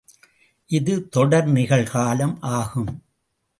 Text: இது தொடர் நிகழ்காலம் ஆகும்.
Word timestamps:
இது 0.69 0.93
தொடர் 1.09 1.47
நிகழ்காலம் 1.47 2.35
ஆகும். 2.39 2.91